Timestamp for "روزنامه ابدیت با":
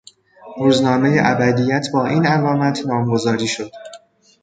0.57-2.05